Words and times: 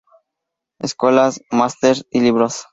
Escuelas, 0.79 1.43
masters 1.51 2.07
y 2.09 2.21
libros. 2.21 2.65